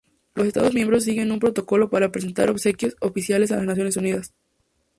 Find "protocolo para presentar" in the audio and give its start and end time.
1.37-2.49